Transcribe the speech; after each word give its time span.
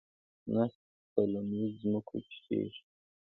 نسک 0.53 0.81
په 1.13 1.21
للمي 1.31 1.63
ځمکو 1.79 2.17
کې 2.27 2.37
کیږي. 2.45 2.81